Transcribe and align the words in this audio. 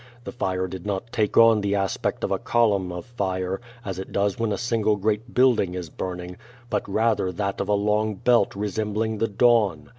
The 0.23 0.31
fire 0.31 0.65
did 0.67 0.83
not 0.83 1.11
take 1.11 1.37
on 1.37 1.61
the 1.61 1.75
aspect 1.75 2.23
of 2.23 2.31
a 2.31 2.39
column 2.39 2.91
of 2.91 3.05
fire, 3.05 3.61
as 3.85 3.99
it 3.99 4.11
does 4.11 4.39
when 4.39 4.51
a 4.51 4.57
single 4.57 4.95
great 4.95 5.35
building 5.35 5.75
is 5.75 5.91
burning, 5.91 6.37
but 6.71 6.89
rather 6.89 7.31
that 7.31 7.61
of 7.61 7.69
a 7.69 7.73
long 7.73 8.15
belt 8.15 8.55
resembling 8.55 9.19
the 9.19 9.27
dawn. 9.27 9.89